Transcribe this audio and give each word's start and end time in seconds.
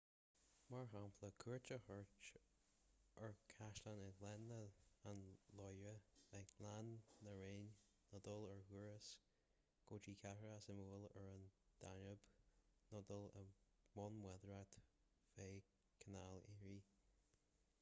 mar 0.73 0.85
shampla 0.91 1.27
cuairt 1.41 1.67
a 1.73 1.75
thabhairt 1.87 2.29
ar 3.25 3.35
chaisleáin 3.51 3.99
i 4.05 4.07
ngleann 4.13 4.47
an 5.11 5.19
loire 5.59 5.91
i 6.39 6.41
ngleann 6.53 6.89
na 7.27 7.35
réine 7.41 8.01
nó 8.13 8.23
dul 8.29 8.47
ar 8.55 8.63
chrús 8.71 9.11
go 9.91 10.01
dtí 10.07 10.15
cathracha 10.25 10.65
suimiúla 10.67 11.13
ar 11.23 11.31
an 11.35 11.45
danóib 11.85 12.25
nó 12.95 13.05
dul 13.13 13.29
i 13.43 13.47
mbun 13.51 14.21
bádóireachta 14.25 14.85
feadh 15.37 15.71
chanáil 16.03 16.51
erie 16.57 16.85